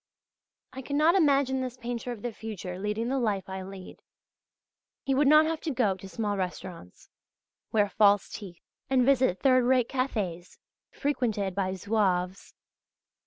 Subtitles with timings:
[0.73, 3.99] I cannot imagine this painter of the future leading the life I lead.
[5.03, 7.11] He would not have to go to small restaurants,
[7.71, 10.57] wear false teeth and visit third rate cafés
[10.89, 12.55] frequented by Zouaves.